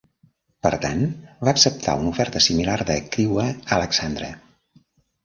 Per 0.67 0.69
tant, 0.85 1.01
va 1.49 1.53
acceptar 1.55 1.95
una 1.99 2.13
oferta 2.13 2.41
similar 2.45 2.79
de 2.91 2.97
Crewe 3.17 3.47
Alexandra. 3.79 4.31